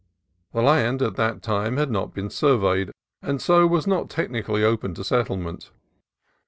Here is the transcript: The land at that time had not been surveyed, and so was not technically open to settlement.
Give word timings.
The 0.51 0.63
land 0.63 1.03
at 1.03 1.15
that 1.17 1.43
time 1.43 1.77
had 1.77 1.91
not 1.91 2.11
been 2.11 2.31
surveyed, 2.31 2.91
and 3.21 3.39
so 3.39 3.67
was 3.67 3.85
not 3.85 4.09
technically 4.09 4.63
open 4.63 4.95
to 4.95 5.03
settlement. 5.03 5.69